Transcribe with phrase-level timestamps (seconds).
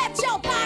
[0.00, 0.59] right, right, right,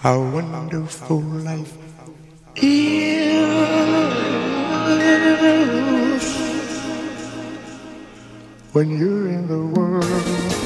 [0.00, 1.76] How wonderful life
[2.56, 3.36] is
[8.72, 10.59] when you're in the world.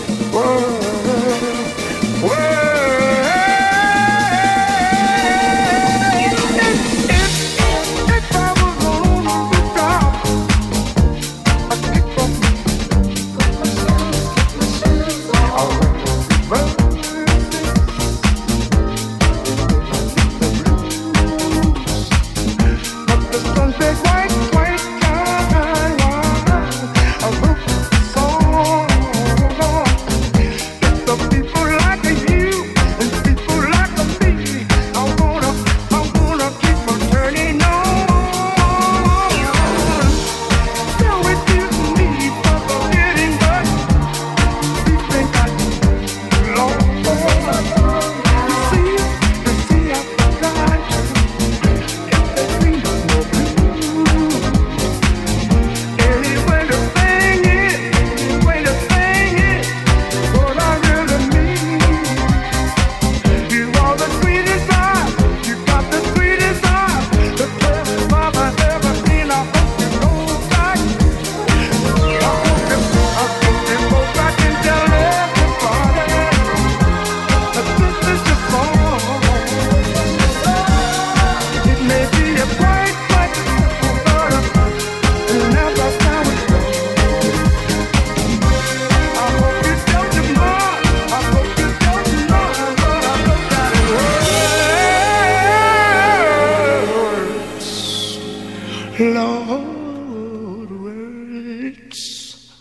[98.99, 102.55] Lord, words.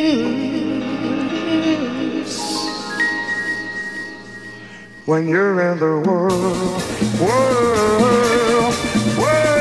[5.07, 6.83] when you're in the world,
[7.21, 8.75] world,
[9.17, 9.54] world.